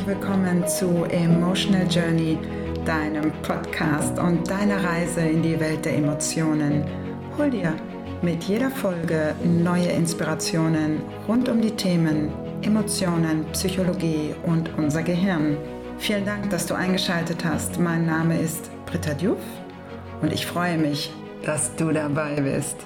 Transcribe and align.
herzlich 0.00 0.18
willkommen 0.18 0.66
zu 0.66 1.04
Emotional 1.10 1.86
Journey, 1.90 2.38
deinem 2.86 3.30
Podcast 3.42 4.18
und 4.18 4.48
deiner 4.48 4.82
Reise 4.82 5.20
in 5.20 5.42
die 5.42 5.58
Welt 5.60 5.84
der 5.84 5.96
Emotionen. 5.96 6.84
Hol 7.36 7.50
dir 7.50 7.74
mit 8.22 8.44
jeder 8.44 8.70
Folge 8.70 9.34
neue 9.44 9.88
Inspirationen 9.88 11.02
rund 11.28 11.50
um 11.50 11.60
die 11.60 11.72
Themen 11.72 12.32
Emotionen, 12.62 13.44
Psychologie 13.52 14.34
und 14.44 14.70
unser 14.78 15.02
Gehirn. 15.02 15.58
Vielen 15.98 16.24
Dank, 16.24 16.48
dass 16.48 16.66
du 16.66 16.74
eingeschaltet 16.74 17.44
hast. 17.44 17.78
Mein 17.78 18.06
Name 18.06 18.40
ist 18.40 18.70
Britta 18.86 19.12
Diouf 19.12 19.42
und 20.22 20.32
ich 20.32 20.46
freue 20.46 20.78
mich, 20.78 21.12
dass 21.44 21.76
du 21.76 21.92
dabei 21.92 22.40
bist. 22.40 22.76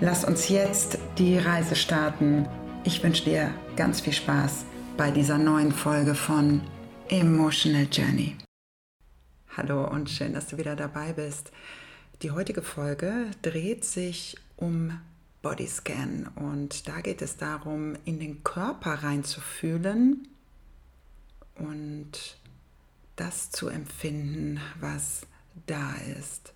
Lass 0.00 0.24
uns 0.24 0.48
jetzt 0.48 0.98
die 1.18 1.36
Reise 1.38 1.74
starten. 1.74 2.46
Ich 2.84 3.02
wünsche 3.02 3.24
dir 3.24 3.50
ganz 3.76 4.00
viel 4.00 4.12
Spaß 4.12 4.66
bei 5.00 5.10
dieser 5.10 5.38
neuen 5.38 5.72
Folge 5.72 6.14
von 6.14 6.60
Emotional 7.08 7.88
Journey. 7.90 8.36
Hallo 9.56 9.88
und 9.88 10.10
schön, 10.10 10.34
dass 10.34 10.48
du 10.48 10.58
wieder 10.58 10.76
dabei 10.76 11.14
bist. 11.14 11.52
Die 12.20 12.32
heutige 12.32 12.60
Folge 12.60 13.30
dreht 13.40 13.86
sich 13.86 14.36
um 14.58 15.00
Bodyscan 15.40 16.28
und 16.34 16.86
da 16.86 17.00
geht 17.00 17.22
es 17.22 17.38
darum, 17.38 17.96
in 18.04 18.20
den 18.20 18.44
Körper 18.44 19.02
reinzufühlen 19.02 20.28
und 21.54 22.36
das 23.16 23.50
zu 23.50 23.68
empfinden, 23.68 24.60
was 24.80 25.22
da 25.66 25.94
ist. 26.18 26.52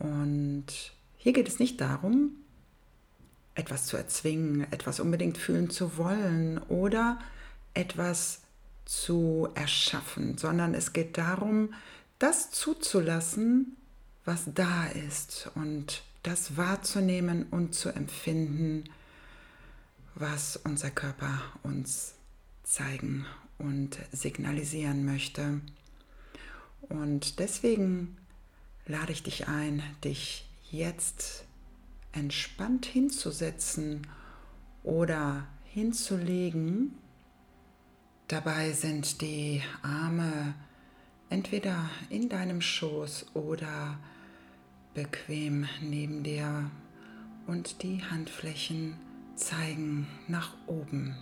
Und 0.00 0.92
hier 1.16 1.32
geht 1.32 1.46
es 1.46 1.60
nicht 1.60 1.80
darum, 1.80 2.32
etwas 3.54 3.86
zu 3.86 3.96
erzwingen, 3.96 4.66
etwas 4.72 4.98
unbedingt 4.98 5.38
fühlen 5.38 5.70
zu 5.70 5.96
wollen 5.96 6.58
oder 6.58 7.20
etwas 7.74 8.40
zu 8.84 9.48
erschaffen, 9.54 10.38
sondern 10.38 10.74
es 10.74 10.92
geht 10.92 11.18
darum, 11.18 11.74
das 12.18 12.50
zuzulassen, 12.50 13.76
was 14.24 14.44
da 14.54 14.86
ist 14.86 15.50
und 15.54 16.02
das 16.22 16.56
wahrzunehmen 16.56 17.46
und 17.50 17.74
zu 17.74 17.90
empfinden, 17.90 18.84
was 20.14 20.56
unser 20.56 20.90
Körper 20.90 21.42
uns 21.62 22.14
zeigen 22.62 23.26
und 23.58 23.98
signalisieren 24.12 25.04
möchte. 25.04 25.60
Und 26.88 27.38
deswegen 27.38 28.16
lade 28.86 29.12
ich 29.12 29.22
dich 29.22 29.48
ein, 29.48 29.82
dich 30.02 30.48
jetzt 30.70 31.44
entspannt 32.12 32.86
hinzusetzen 32.86 34.06
oder 34.82 35.46
hinzulegen. 35.64 36.94
Dabei 38.28 38.72
sind 38.72 39.20
die 39.20 39.62
Arme 39.82 40.54
entweder 41.28 41.90
in 42.08 42.30
deinem 42.30 42.62
Schoß 42.62 43.34
oder 43.34 43.98
bequem 44.94 45.66
neben 45.82 46.22
dir 46.22 46.70
und 47.46 47.82
die 47.82 48.02
Handflächen 48.02 48.96
zeigen 49.34 50.06
nach 50.26 50.54
oben. 50.66 51.14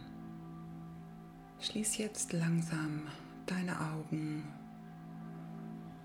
Schließ 1.60 1.98
jetzt 1.98 2.32
langsam 2.32 3.08
deine 3.46 3.80
Augen 3.80 4.44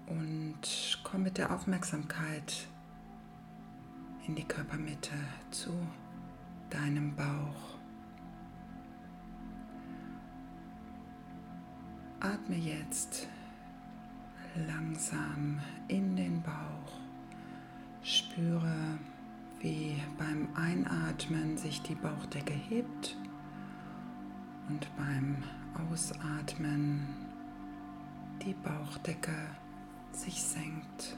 und 0.07 0.99
komm 1.03 1.23
mit 1.23 1.37
der 1.37 1.53
Aufmerksamkeit 1.53 2.67
in 4.27 4.33
die 4.33 4.45
Körpermitte 4.45 5.13
zu 5.51 5.71
deinem 6.71 7.15
Bauch. 7.15 7.76
Jetzt 12.87 13.27
langsam 14.65 15.59
in 15.89 16.15
den 16.15 16.41
Bauch. 16.41 16.99
Spüre, 18.01 18.97
wie 19.59 20.01
beim 20.17 20.47
Einatmen 20.55 21.57
sich 21.57 21.81
die 21.81 21.95
Bauchdecke 21.95 22.53
hebt 22.53 23.17
und 24.69 24.87
beim 24.95 25.43
Ausatmen 25.91 27.07
die 28.45 28.53
Bauchdecke 28.53 29.35
sich 30.13 30.41
senkt. 30.41 31.17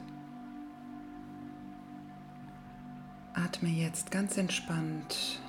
Atme 3.34 3.68
jetzt 3.68 4.10
ganz 4.10 4.36
entspannt 4.36 5.40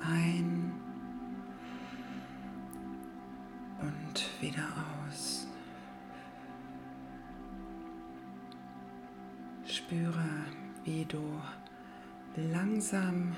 ein 0.00 0.72
und 3.80 4.28
wieder 4.40 4.64
aus. 5.08 5.47
Spüre, 9.88 10.44
wie 10.84 11.06
du 11.06 11.40
langsam 12.36 13.34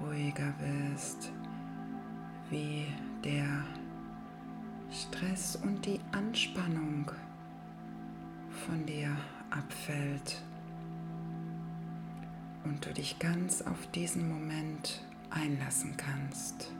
ruhiger 0.00 0.54
wirst, 0.58 1.30
wie 2.48 2.86
der 3.22 3.62
Stress 4.90 5.56
und 5.56 5.84
die 5.84 6.00
Anspannung 6.12 7.10
von 8.64 8.86
dir 8.86 9.14
abfällt 9.50 10.40
und 12.64 12.86
du 12.86 12.94
dich 12.94 13.18
ganz 13.18 13.60
auf 13.60 13.86
diesen 13.88 14.26
Moment 14.26 15.04
einlassen 15.28 15.94
kannst. 15.98 16.72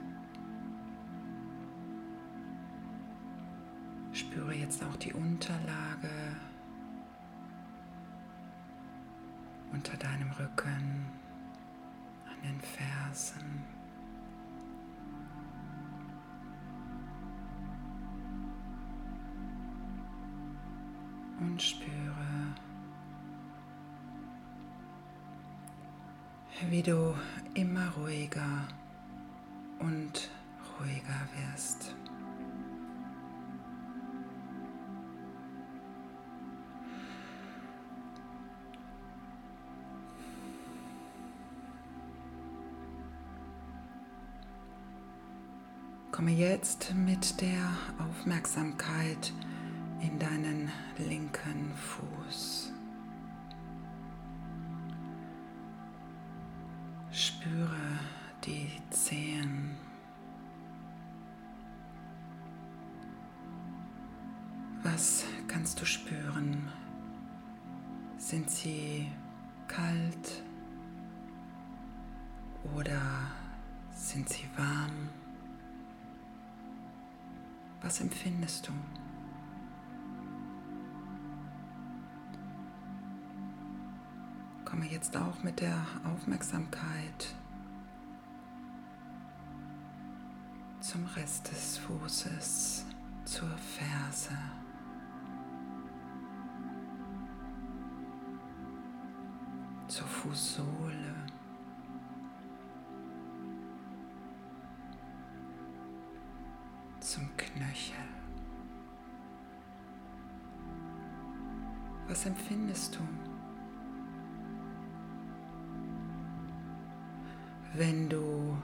Spüre 4.11 4.55
jetzt 4.55 4.83
auch 4.83 4.95
die 4.95 5.13
Unterlage 5.13 6.09
unter 9.75 9.97
deinem 9.97 10.31
Rücken, 10.31 11.05
an 12.29 12.41
den 12.43 12.61
Fersen. 12.61 13.63
Und 21.41 21.61
spüre, 21.61 22.55
wie 26.69 26.81
du 26.81 27.13
immer 27.53 27.89
ruhiger 27.97 28.67
und 29.79 30.29
ruhiger 30.79 31.27
wirst. 31.35 31.93
Komme 46.15 46.31
jetzt 46.31 46.93
mit 46.95 47.41
der 47.41 47.69
Aufmerksamkeit 47.99 49.33
in 49.99 50.17
deinen 50.17 50.71
linken 50.97 51.73
Fuß. 51.75 52.71
Spüre 57.11 57.99
die 58.45 58.71
Zehen. 58.91 59.75
Was 64.83 65.25
kannst 65.49 65.81
du 65.81 65.85
spüren? 65.85 66.69
Sind 68.17 68.49
sie 68.49 69.11
kalt 69.67 70.43
oder 72.73 73.01
sind 73.91 74.29
sie 74.29 74.45
warm? 74.55 74.84
Was 77.85 78.01
empfindest 78.01 78.67
du? 78.67 78.71
Komme 84.65 84.87
jetzt 84.87 85.15
auch 85.15 85.43
mit 85.43 85.61
der 85.61 85.77
Aufmerksamkeit 86.03 87.35
zum 90.79 91.05
Rest 91.15 91.51
des 91.51 91.77
Fußes, 91.77 92.87
zur 93.23 93.49
Ferse. 93.49 94.35
Zur 99.87 100.07
Fußsohle. 100.07 101.14
Zum 107.15 107.29
Knöchel. 107.37 107.95
Was 112.09 112.25
empfindest 112.25 112.95
du? 112.95 112.99
Wenn 117.73 118.09
du 118.09 118.57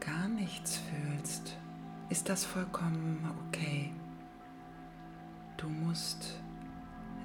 gar 0.00 0.26
nichts 0.28 0.78
fühlst, 0.78 1.58
ist 2.08 2.30
das 2.30 2.46
vollkommen 2.46 3.28
okay. 3.46 3.92
Du 5.58 5.68
musst 5.68 6.40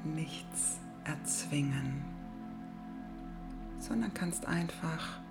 nichts 0.04 0.82
erzwingen, 1.06 2.04
sondern 3.80 4.14
kannst 4.14 4.48
einfach 4.48 5.22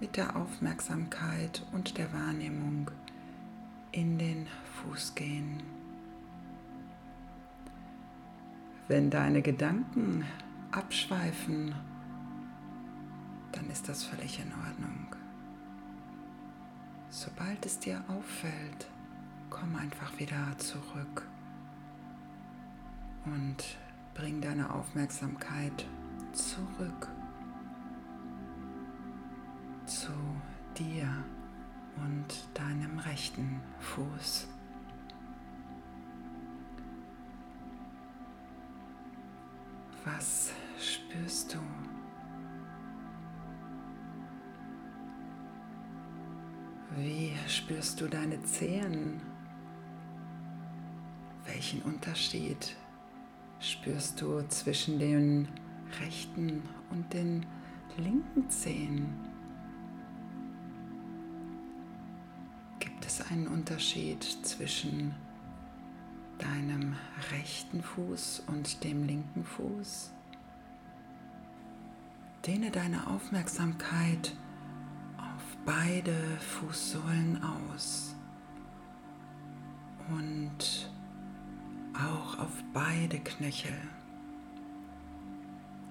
mit 0.00 0.16
der 0.16 0.34
Aufmerksamkeit 0.34 1.64
und 1.70 1.98
der 1.98 2.12
Wahrnehmung 2.12 2.90
in 3.98 4.16
den 4.16 4.46
Fuß 4.74 5.16
gehen. 5.16 5.60
Wenn 8.86 9.10
deine 9.10 9.42
Gedanken 9.42 10.24
abschweifen, 10.70 11.74
dann 13.50 13.68
ist 13.70 13.88
das 13.88 14.04
völlig 14.04 14.38
in 14.38 14.52
Ordnung. 14.52 15.16
Sobald 17.10 17.66
es 17.66 17.80
dir 17.80 18.04
auffällt, 18.06 18.88
komm 19.50 19.74
einfach 19.74 20.16
wieder 20.20 20.56
zurück 20.58 21.26
und 23.24 23.78
bring 24.14 24.40
deine 24.40 24.72
Aufmerksamkeit 24.72 25.86
zurück 26.32 27.08
zu 29.86 30.12
dir 30.78 31.08
und 32.04 32.48
deinem 32.54 32.98
rechten 32.98 33.60
Fuß. 33.80 34.48
Was 40.04 40.52
spürst 40.78 41.54
du? 41.54 41.58
Wie 46.96 47.32
spürst 47.46 48.00
du 48.00 48.08
deine 48.08 48.42
Zehen? 48.42 49.20
Welchen 51.44 51.82
Unterschied 51.82 52.76
spürst 53.60 54.20
du 54.20 54.42
zwischen 54.48 54.98
den 54.98 55.48
rechten 56.00 56.62
und 56.90 57.12
den 57.12 57.44
linken 57.98 58.48
Zehen? 58.48 59.27
Einen 63.30 63.48
Unterschied 63.48 64.22
zwischen 64.22 65.14
deinem 66.38 66.94
rechten 67.32 67.82
Fuß 67.82 68.44
und 68.46 68.84
dem 68.84 69.04
linken 69.04 69.44
Fuß? 69.44 70.12
Dehne 72.46 72.70
deine 72.70 73.06
Aufmerksamkeit 73.08 74.32
beide 75.68 76.14
Fußsohlen 76.38 77.42
aus 77.42 78.14
und 80.08 80.90
auch 81.92 82.38
auf 82.38 82.64
beide 82.72 83.18
Knöchel. 83.18 83.76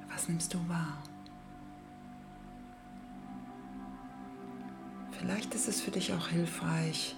Was 0.09 0.27
nimmst 0.27 0.51
du 0.55 0.57
wahr? 0.67 0.97
Vielleicht 5.11 5.53
ist 5.53 5.67
es 5.67 5.79
für 5.79 5.91
dich 5.91 6.11
auch 6.11 6.27
hilfreich, 6.27 7.15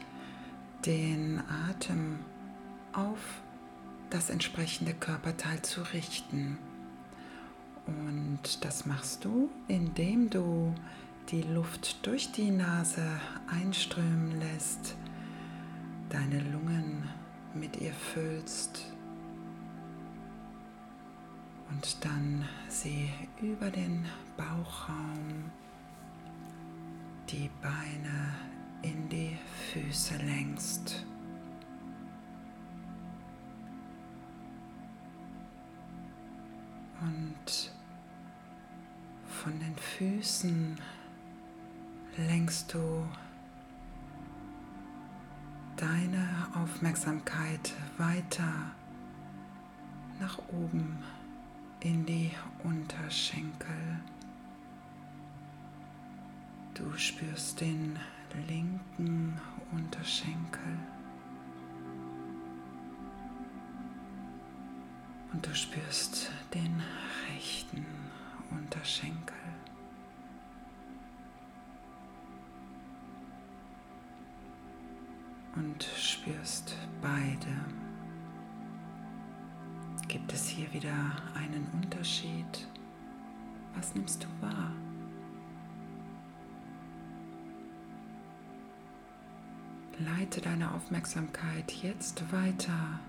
den 0.86 1.42
Atem 1.70 2.20
auf 2.94 3.42
das 4.10 4.30
entsprechende 4.30 4.94
Körperteil 4.94 5.62
zu 5.62 5.82
richten. 5.94 6.58
Und 7.86 8.64
das 8.64 8.86
machst 8.86 9.26
du, 9.26 9.50
indem 9.68 10.30
du 10.30 10.74
die 11.30 11.44
Luft 11.44 12.06
durch 12.06 12.32
die 12.32 12.52
Nase 12.52 13.06
einströmen 13.48 14.40
lässt, 14.40 14.96
deine 16.10 16.40
Lungen 16.52 17.08
mit 17.54 17.78
ihr 17.78 17.94
füllst 17.94 18.86
und 21.70 22.04
dann 22.04 22.46
sie 22.68 23.10
über 23.42 23.70
den 23.70 24.06
Bauchraum, 24.38 25.52
die 27.30 27.50
Beine 27.62 28.49
in 28.82 29.10
die 29.10 29.38
Füße 29.72 30.18
längst. 30.18 31.06
Und 37.02 37.72
von 39.28 39.58
den 39.60 39.76
Füßen 39.76 40.80
lenkst 42.18 42.74
du 42.74 43.08
deine 45.78 46.28
Aufmerksamkeit 46.62 47.74
weiter 47.98 48.52
nach 50.20 50.38
oben 50.50 50.98
in 51.80 52.06
die 52.06 52.32
Unterschenkel. 52.64 54.00
Du 56.74 56.98
spürst 56.98 57.62
den 57.62 57.98
linken 58.48 59.40
Unterschenkel 59.72 60.78
und 65.34 65.46
du 65.46 65.56
spürst 65.56 66.32
den 66.54 66.82
rechten 67.32 67.86
Unterschenkel. 68.52 69.36
und 75.60 75.84
spürst 75.98 76.76
beide. 77.02 77.56
Gibt 80.08 80.34
es 80.34 80.48
hier 80.48 80.72
wieder 80.74 80.94
einen 81.36 81.68
Unterschied? 81.74 82.68
Was 83.76 83.94
nimmst 83.94 84.24
du 84.24 84.28
wahr? 84.42 84.72
Leite 90.00 90.40
deine 90.40 90.74
Aufmerksamkeit 90.74 91.72
jetzt 91.84 92.32
weiter 92.32 93.00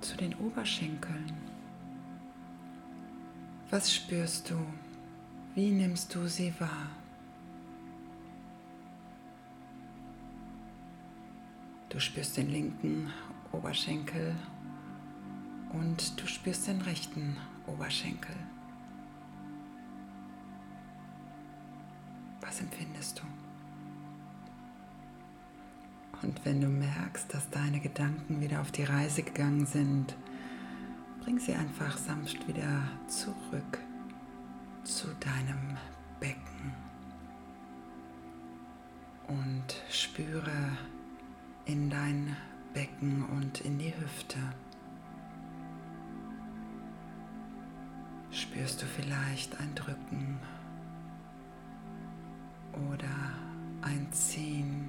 zu 0.00 0.16
den 0.16 0.32
Oberschenkeln. 0.36 1.32
Was 3.68 3.92
spürst 3.92 4.48
du? 4.50 4.56
Wie 5.56 5.72
nimmst 5.72 6.14
du 6.14 6.28
sie 6.28 6.54
wahr? 6.60 6.90
Du 11.88 11.98
spürst 11.98 12.36
den 12.36 12.50
linken 12.50 13.12
Oberschenkel 13.50 14.36
und 15.72 16.20
du 16.20 16.28
spürst 16.28 16.68
den 16.68 16.80
rechten 16.82 17.36
Oberschenkel. 17.66 18.36
Was 22.40 22.60
empfindest 22.60 23.18
du? 23.18 23.47
Und 26.22 26.44
wenn 26.44 26.60
du 26.60 26.68
merkst, 26.68 27.32
dass 27.32 27.48
deine 27.50 27.80
Gedanken 27.80 28.40
wieder 28.40 28.60
auf 28.60 28.72
die 28.72 28.84
Reise 28.84 29.22
gegangen 29.22 29.66
sind, 29.66 30.16
bring 31.22 31.38
sie 31.38 31.54
einfach 31.54 31.96
sanft 31.96 32.48
wieder 32.48 32.82
zurück 33.06 33.78
zu 34.82 35.08
deinem 35.20 35.76
Becken 36.18 36.74
und 39.28 39.82
spüre, 39.90 40.72
in 41.66 41.90
dein 41.90 42.34
Becken 42.72 43.24
und 43.26 43.60
in 43.60 43.78
die 43.78 43.94
Hüfte. 43.94 44.38
Spürst 48.30 48.80
du 48.80 48.86
vielleicht 48.86 49.60
ein 49.60 49.74
Drücken 49.74 50.38
oder 52.90 53.32
ein 53.82 54.10
Ziehen? 54.12 54.88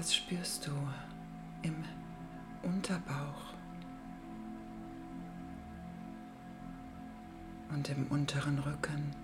Was 0.00 0.14
spürst 0.14 0.66
du 0.66 0.70
im 1.60 1.84
Unterbauch 2.62 3.52
und 7.68 7.86
im 7.90 8.06
unteren 8.06 8.58
Rücken? 8.60 9.14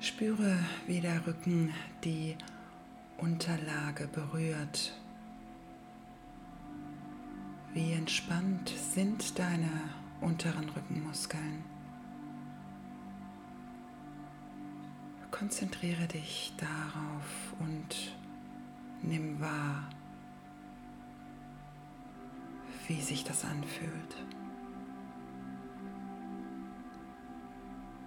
Spüre, 0.00 0.58
wie 0.86 1.02
der 1.02 1.26
Rücken 1.26 1.74
die 2.02 2.34
Unterlage 3.18 4.08
berührt. 4.08 4.94
Wie 7.74 7.92
entspannt 7.92 8.70
sind 8.70 9.38
deine 9.38 9.68
unteren 10.22 10.70
Rückenmuskeln. 10.70 11.62
Konzentriere 15.30 16.06
dich 16.06 16.54
darauf 16.56 17.54
und 17.58 18.16
nimm 19.02 19.40
wahr, 19.40 19.88
wie 22.88 23.00
sich 23.00 23.24
das 23.24 23.44
anfühlt. 23.44 24.16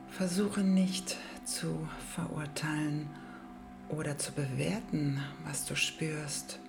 Versuche 0.08 0.62
nicht 0.62 1.18
zu 1.46 1.88
verurteilen 2.14 3.10
oder 3.90 4.18
zu 4.18 4.32
bewerten, 4.34 5.22
was 5.46 5.66
du 5.66 5.76
spürst, 5.76 6.60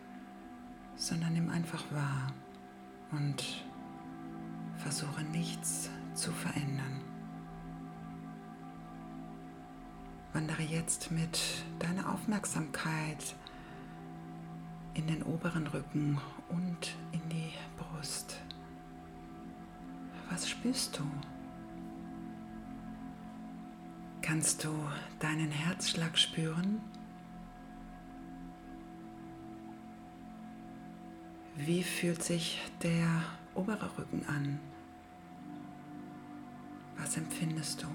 sondern 0.96 1.32
nimm 1.32 1.50
einfach 1.50 1.84
wahr 1.90 2.32
und 3.12 3.64
versuche 4.76 5.22
nichts 5.24 5.90
zu 6.14 6.32
verändern. 6.32 7.00
Wandere 10.32 10.62
jetzt 10.62 11.10
mit 11.10 11.40
deiner 11.80 12.12
Aufmerksamkeit 12.12 13.34
in 15.00 15.06
den 15.06 15.22
oberen 15.22 15.66
Rücken 15.66 16.20
und 16.50 16.94
in 17.12 17.26
die 17.30 17.52
Brust. 17.78 18.38
Was 20.28 20.46
spürst 20.46 20.98
du? 20.98 21.04
Kannst 24.20 24.62
du 24.62 24.68
deinen 25.18 25.50
Herzschlag 25.50 26.18
spüren? 26.18 26.82
Wie 31.56 31.82
fühlt 31.82 32.22
sich 32.22 32.60
der 32.82 33.22
obere 33.54 33.96
Rücken 33.96 34.26
an? 34.26 34.60
Was 36.98 37.16
empfindest 37.16 37.82
du? 37.82 37.86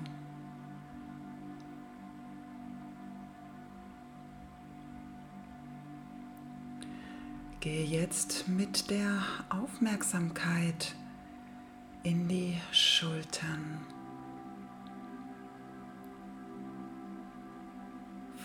Gehe 7.66 7.84
jetzt 7.84 8.48
mit 8.48 8.92
der 8.92 9.24
Aufmerksamkeit 9.50 10.94
in 12.04 12.28
die 12.28 12.56
Schultern. 12.72 13.80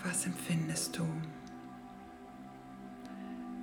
Was 0.03 0.25
empfindest 0.25 0.97
du? 0.97 1.05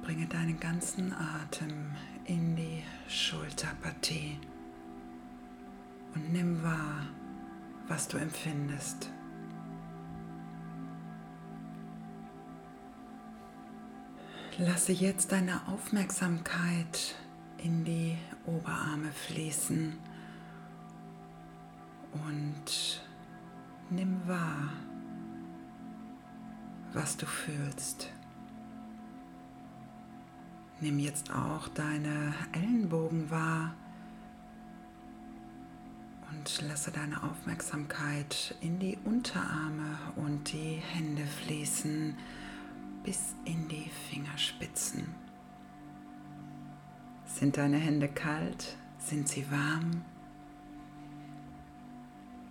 Bringe 0.02 0.26
deinen 0.26 0.60
ganzen 0.60 1.12
Atem 1.12 1.90
in 2.26 2.54
die 2.54 2.84
Schulterpartie 3.08 4.38
und 6.14 6.32
nimm 6.32 6.62
wahr, 6.62 7.04
was 7.88 8.06
du 8.06 8.16
empfindest. 8.16 9.10
Lasse 14.60 14.90
jetzt 14.90 15.30
deine 15.30 15.68
Aufmerksamkeit 15.68 17.14
in 17.58 17.84
die 17.84 18.18
Oberarme 18.44 19.12
fließen 19.12 19.96
und 22.12 23.00
nimm 23.88 24.26
wahr, 24.26 24.72
was 26.92 27.16
du 27.16 27.24
fühlst. 27.24 28.12
Nimm 30.80 30.98
jetzt 30.98 31.32
auch 31.32 31.68
deine 31.68 32.34
Ellenbogen 32.50 33.30
wahr 33.30 33.76
und 36.32 36.62
lasse 36.66 36.90
deine 36.90 37.22
Aufmerksamkeit 37.22 38.56
in 38.60 38.80
die 38.80 38.98
Unterarme 39.04 40.00
und 40.16 40.52
die 40.52 40.82
Hände 40.94 41.22
fließen 41.44 42.16
bis 43.02 43.34
in 43.44 43.68
die 43.68 43.90
Fingerspitzen. 44.10 45.14
Sind 47.24 47.56
deine 47.56 47.78
Hände 47.78 48.08
kalt? 48.08 48.76
Sind 48.98 49.28
sie 49.28 49.50
warm? 49.50 50.02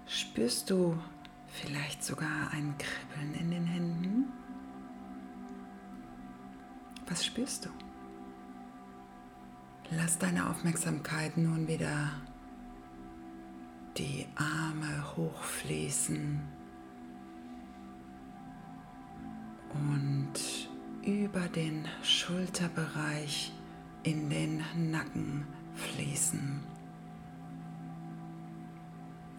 Spürst 0.05 0.69
du 0.69 0.97
vielleicht 1.47 2.03
sogar 2.03 2.51
ein 2.51 2.75
Kribbeln 2.77 3.33
in 3.35 3.51
den 3.51 3.65
Händen? 3.65 4.25
Was 7.07 7.25
spürst 7.25 7.65
du? 7.65 7.69
Lass 9.91 10.17
deine 10.17 10.49
Aufmerksamkeit 10.49 11.37
nun 11.37 11.67
wieder 11.67 12.11
die 13.97 14.27
Arme 14.35 15.15
hochfließen 15.15 16.56
über 21.07 21.47
den 21.47 21.87
Schulterbereich 22.03 23.53
in 24.03 24.29
den 24.29 24.61
Nacken 24.91 25.47
fließen. 25.73 26.59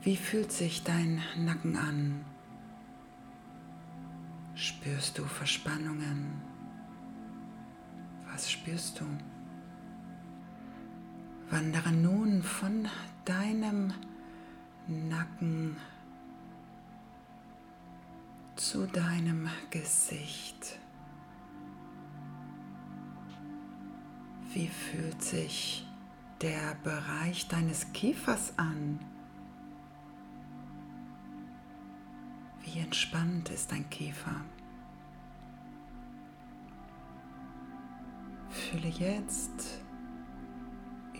Wie 0.00 0.16
fühlt 0.16 0.50
sich 0.50 0.82
dein 0.82 1.20
Nacken 1.36 1.76
an? 1.76 2.24
Spürst 4.54 5.18
du 5.18 5.24
Verspannungen? 5.24 6.40
Was 8.32 8.50
spürst 8.50 9.00
du? 9.00 9.04
Wandere 11.50 11.92
nun 11.92 12.42
von 12.42 12.88
deinem 13.26 13.92
Nacken 14.86 15.76
zu 18.56 18.86
deinem 18.86 19.50
Gesicht. 19.68 20.78
Wie 24.54 24.68
fühlt 24.68 25.22
sich 25.22 25.86
der 26.40 26.74
Bereich 26.82 27.48
deines 27.48 27.92
Kiefers 27.92 28.54
an? 28.56 28.98
Wie 32.62 32.80
entspannt 32.80 33.50
ist 33.50 33.70
dein 33.70 33.88
Kiefer? 33.90 34.40
Fühle 38.48 38.88
jetzt 38.88 39.82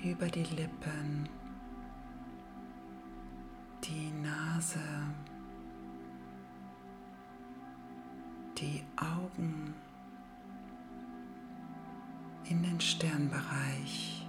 über 0.02 0.28
die 0.28 0.44
Lippen, 0.44 1.28
die 3.84 4.10
Nase, 4.22 4.80
die 8.58 8.82
Augen 8.96 9.74
in 12.50 12.62
den 12.62 12.80
Sternbereich. 12.80 14.26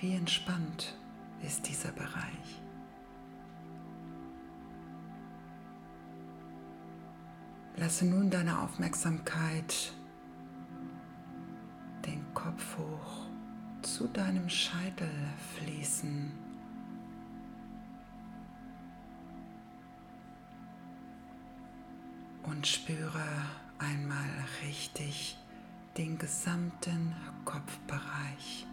Wie 0.00 0.14
entspannt 0.14 0.96
ist 1.42 1.66
dieser 1.68 1.92
Bereich? 1.92 2.62
Lasse 7.76 8.06
nun 8.06 8.30
deine 8.30 8.60
Aufmerksamkeit 8.60 9.92
den 12.06 12.24
Kopf 12.34 12.78
hoch 12.78 13.26
zu 13.82 14.08
deinem 14.08 14.48
Scheitel 14.48 15.10
fließen. 15.54 16.46
und 22.46 22.66
spüre 22.66 23.24
einmal 23.78 24.30
richtig 24.64 25.36
den 25.96 26.18
gesamten 26.18 27.14
Kopfbereich. 27.44 28.66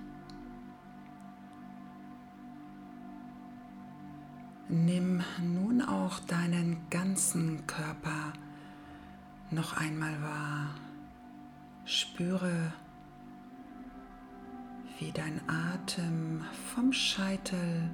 Nimm 4.68 5.22
nun 5.42 5.82
auch 5.82 6.20
deinen 6.22 6.90
ganzen 6.90 7.66
Körper 7.68 8.34
noch 9.52 9.78
einmal 9.78 10.22
wahr. 10.22 10.70
Spüre, 11.86 12.74
wie 15.00 15.12
dein 15.12 15.42
Atem 15.48 16.44
vom 16.74 16.92
Scheitel 16.92 17.90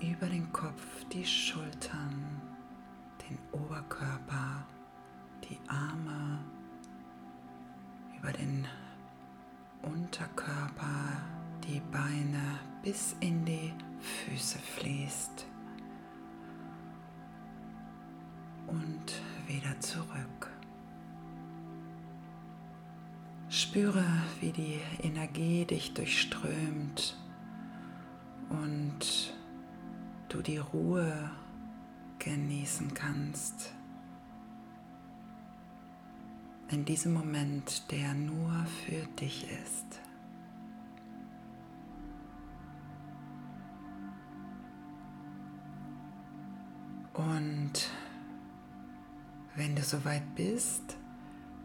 über 0.00 0.26
den 0.26 0.50
Kopf, 0.52 1.04
die 1.12 1.24
Schultern, 1.24 2.42
den 3.28 3.38
Oberkörper, 3.52 4.66
die 5.48 5.58
Arme, 5.68 6.40
über 8.18 8.32
den 8.32 8.66
Unterkörper, 9.82 11.22
die 11.68 11.80
Beine 11.92 12.58
bis 12.82 13.16
in 13.20 13.44
die 13.44 13.72
Füße 14.00 14.58
fließt 14.58 15.46
und 18.66 19.22
wieder 19.46 19.78
zurück. 19.80 20.50
Spüre, 23.48 24.04
wie 24.40 24.50
die 24.50 24.80
Energie 25.02 25.64
dich 25.64 25.94
durchströmt 25.94 27.16
und 28.50 29.34
du 30.28 30.42
die 30.42 30.58
Ruhe 30.58 31.30
genießen 32.18 32.92
kannst. 32.92 33.75
In 36.68 36.84
diesem 36.84 37.12
Moment, 37.12 37.90
der 37.92 38.12
nur 38.12 38.66
für 38.84 39.06
dich 39.20 39.48
ist. 39.50 40.00
Und 47.14 47.72
wenn 49.54 49.76
du 49.76 49.82
soweit 49.82 50.34
bist, 50.34 50.96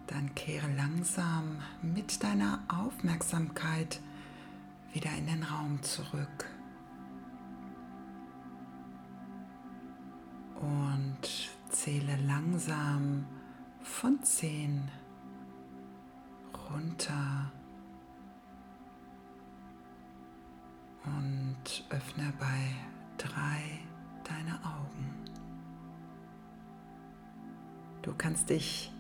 dann 0.06 0.36
kehre 0.36 0.72
langsam 0.76 1.58
mit 1.82 2.22
deiner 2.24 2.60
Aufmerksamkeit 2.68 4.00
wieder 4.94 5.12
in 5.18 5.26
den 5.26 5.44
Raum 5.44 5.82
zurück. 5.82 6.46
Und 10.56 11.50
zähle 11.70 12.18
langsam 12.28 13.26
von 13.84 14.24
10 14.24 14.90
runter 16.70 17.52
und 21.06 21.86
öffne 21.90 22.34
bei 22.40 22.76
3 23.18 23.32
deine 24.24 24.54
Augen. 24.64 25.16
Du 28.02 28.14
kannst 28.18 28.50
dich 28.50 28.92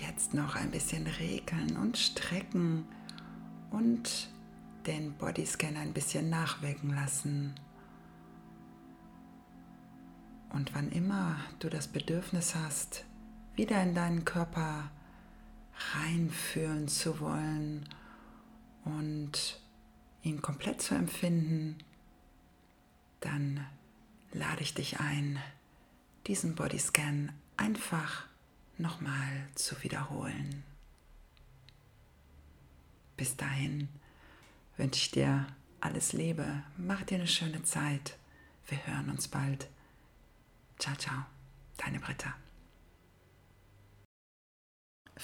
jetzt 0.00 0.34
noch 0.34 0.56
ein 0.56 0.70
bisschen 0.70 1.06
regeln 1.06 1.76
und 1.76 1.98
strecken 1.98 2.86
und 3.70 4.28
den 4.86 5.12
Bodyscan 5.14 5.76
ein 5.76 5.92
bisschen 5.92 6.30
nachwirken 6.30 6.94
lassen. 6.94 7.54
Und 10.50 10.74
wann 10.74 10.90
immer 10.90 11.36
du 11.60 11.68
das 11.68 11.88
Bedürfnis 11.88 12.54
hast, 12.54 13.04
wieder 13.56 13.82
in 13.82 13.94
deinen 13.94 14.24
Körper 14.24 14.90
reinfühlen 15.94 16.88
zu 16.88 17.20
wollen 17.20 17.88
und 18.84 19.60
ihn 20.22 20.40
komplett 20.40 20.80
zu 20.82 20.94
empfinden, 20.94 21.78
dann 23.20 23.66
lade 24.32 24.62
ich 24.62 24.74
dich 24.74 25.00
ein, 25.00 25.38
diesen 26.26 26.54
Bodyscan 26.54 27.32
einfach 27.56 28.26
nochmal 28.78 29.48
zu 29.54 29.82
wiederholen. 29.82 30.64
Bis 33.16 33.36
dahin 33.36 33.88
wünsche 34.76 35.00
ich 35.00 35.10
dir 35.10 35.46
alles 35.80 36.12
Liebe, 36.12 36.62
mach 36.76 37.02
dir 37.02 37.16
eine 37.16 37.26
schöne 37.26 37.62
Zeit. 37.64 38.16
Wir 38.68 38.86
hören 38.86 39.10
uns 39.10 39.28
bald. 39.28 39.68
Ciao, 40.78 40.96
ciao, 40.96 41.24
deine 41.76 42.00
Britta. 42.00 42.41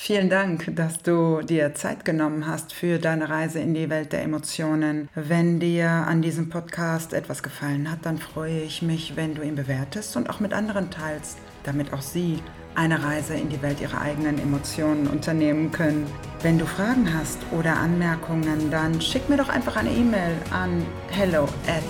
Vielen 0.00 0.31
Dank, 0.31 0.76
dass 0.76 1.02
du 1.02 1.43
dir 1.43 1.75
Zeit 1.75 2.05
genommen 2.05 2.47
hast 2.47 2.73
für 2.73 3.00
deine 3.00 3.28
Reise 3.28 3.59
in 3.59 3.75
die 3.75 3.90
Welt 3.90 4.12
der 4.12 4.23
Emotionen. 4.23 5.09
Wenn 5.17 5.59
dir 5.59 5.88
an 5.90 6.23
diesem 6.23 6.50
Podcast 6.50 7.12
etwas 7.12 7.43
gefallen 7.43 7.90
hat, 7.90 8.07
dann 8.07 8.17
freue 8.17 8.61
ich 8.61 8.81
mich, 8.81 9.17
wenn 9.17 9.35
du 9.35 9.43
ihn 9.43 9.57
bewertest 9.57 10.17
und 10.17 10.31
auch 10.31 10.38
mit 10.38 10.52
anderen 10.52 10.93
teilst, 10.93 11.38
damit 11.64 11.93
auch 11.93 12.00
sie 12.00 12.38
eine 12.76 13.02
Reise 13.02 13.35
in 13.35 13.49
die 13.49 13.61
Welt 13.61 13.81
ihrer 13.81 14.00
eigenen 14.00 14.38
Emotionen 14.38 15.09
unternehmen 15.09 15.73
können. 15.73 16.07
Wenn 16.43 16.61
du 16.61 16.64
Fragen 16.64 17.12
hast 17.12 17.40
oder 17.50 17.76
Anmerkungen, 17.76 18.71
dann 18.71 19.00
schick 19.00 19.28
mir 19.28 19.37
doch 19.37 19.49
einfach 19.49 19.75
eine 19.75 19.90
E-Mail 19.90 20.37
an 20.52 20.87
hello 21.11 21.49
at 21.67 21.83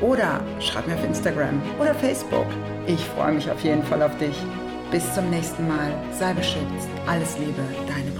oder 0.00 0.40
schreib 0.58 0.88
mir 0.88 0.94
auf 0.94 1.04
Instagram 1.04 1.62
oder 1.80 1.94
Facebook. 1.94 2.46
Ich 2.88 3.04
freue 3.04 3.32
mich 3.32 3.48
auf 3.48 3.62
jeden 3.62 3.84
Fall 3.84 4.02
auf 4.02 4.18
dich. 4.18 4.34
Bis 4.92 5.14
zum 5.14 5.30
nächsten 5.30 5.66
Mal. 5.66 5.90
Sei 6.12 6.34
beschützt. 6.34 6.88
Alles 7.06 7.38
Liebe, 7.38 7.62
deine. 7.88 8.11